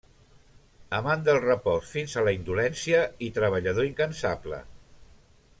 Amant 0.99 1.25
del 1.27 1.41
repòs, 1.43 1.91
fins 1.97 2.15
a 2.21 2.25
la 2.29 2.33
indolència, 2.39 3.05
i 3.29 3.33
treballador 3.39 3.89
incansable. 3.93 4.65